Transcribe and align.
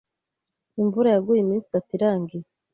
Imvura 0.81 1.09
yaguye 1.15 1.39
iminsi 1.41 1.67
itatu 1.69 1.89
irangiye. 1.97 2.47